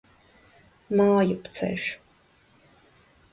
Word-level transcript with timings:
Mājupceļš. 0.99 1.85